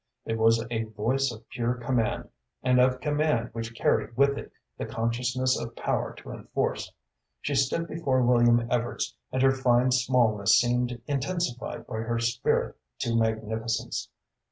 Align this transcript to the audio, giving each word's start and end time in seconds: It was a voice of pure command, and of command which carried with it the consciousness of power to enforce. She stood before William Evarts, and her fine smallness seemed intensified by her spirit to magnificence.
It 0.25 0.39
was 0.39 0.65
a 0.71 0.85
voice 0.85 1.31
of 1.31 1.47
pure 1.49 1.75
command, 1.75 2.29
and 2.63 2.79
of 2.79 2.99
command 3.01 3.49
which 3.53 3.75
carried 3.75 4.17
with 4.17 4.35
it 4.35 4.51
the 4.75 4.87
consciousness 4.87 5.55
of 5.59 5.75
power 5.75 6.15
to 6.15 6.31
enforce. 6.31 6.91
She 7.41 7.53
stood 7.53 7.87
before 7.87 8.23
William 8.23 8.67
Evarts, 8.71 9.13
and 9.31 9.43
her 9.43 9.51
fine 9.51 9.91
smallness 9.91 10.59
seemed 10.59 10.99
intensified 11.05 11.85
by 11.85 11.97
her 11.99 12.17
spirit 12.17 12.77
to 13.01 13.15
magnificence. 13.15 14.09